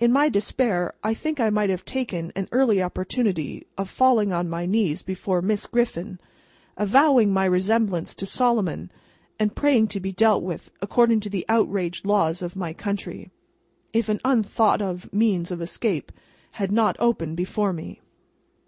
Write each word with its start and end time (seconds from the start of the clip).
In 0.00 0.10
my 0.10 0.28
despair, 0.28 0.92
I 1.04 1.14
think 1.14 1.38
I 1.38 1.48
might 1.48 1.70
have 1.70 1.84
taken 1.84 2.32
an 2.34 2.48
early 2.50 2.82
opportunity 2.82 3.64
of 3.78 3.88
falling 3.88 4.32
on 4.32 4.48
my 4.48 4.66
knees 4.66 5.04
before 5.04 5.40
Miss 5.40 5.68
Griffin, 5.68 6.18
avowing 6.76 7.32
my 7.32 7.44
resemblance 7.44 8.12
to 8.16 8.26
Solomon, 8.26 8.90
and 9.38 9.54
praying 9.54 9.86
to 9.94 10.00
be 10.00 10.10
dealt 10.10 10.42
with 10.42 10.72
according 10.80 11.20
to 11.20 11.30
the 11.30 11.46
outraged 11.48 12.04
laws 12.04 12.42
of 12.42 12.56
my 12.56 12.72
country, 12.72 13.30
if 13.92 14.08
an 14.08 14.20
unthought 14.24 14.82
of 14.82 15.08
means 15.12 15.52
of 15.52 15.62
escape 15.62 16.10
had 16.58 16.72
not 16.72 16.96
opened 16.98 17.36
before 17.36 17.72
me. 17.72 18.00